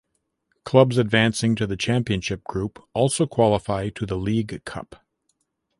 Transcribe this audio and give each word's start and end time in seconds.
Clubs 0.63 0.97
advancing 0.97 1.53
to 1.55 1.67
the 1.67 1.77
Championship 1.77 2.43
Group 2.45 2.83
also 2.95 3.27
qualify 3.27 3.89
to 3.89 4.07
the 4.07 4.17
league 4.17 4.65
cup. 4.65 5.05